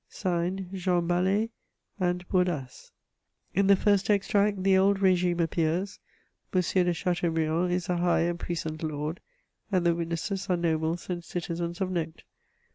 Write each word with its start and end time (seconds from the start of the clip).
Signed, 0.09 0.69
Jean 0.73 1.07
Basl^, 1.07 1.51
and 1.99 2.27
Bourdasse." 2.27 2.91
In 3.53 3.67
the 3.67 3.75
first 3.75 4.09
extract, 4.09 4.63
the 4.63 4.75
old 4.75 4.99
regime 4.99 5.39
appears: 5.39 5.99
M. 6.51 6.61
de 6.61 6.91
Cha 6.91 7.11
teaubriand 7.13 7.69
is 7.69 7.87
a 7.87 7.97
high 7.97 8.21
and 8.21 8.39
puissant 8.39 8.81
lord, 8.81 9.19
and 9.71 9.85
the 9.85 9.93
witnesses, 9.93 10.47
are 10.49 10.57
nobles 10.57 11.07
and 11.07 11.23
citizens 11.23 11.81
of 11.81 11.91
note. 11.91 12.23